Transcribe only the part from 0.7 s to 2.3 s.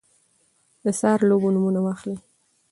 د څو لوبو نومونه واخلی؟